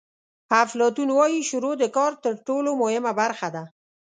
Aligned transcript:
افلاطون 0.63 1.09
وایي 1.17 1.41
شروع 1.49 1.73
د 1.77 1.83
کار 1.97 2.11
تر 2.23 2.33
ټولو 2.47 2.69
مهمه 2.81 3.11
برخه 3.21 3.47
ده. 3.55 3.63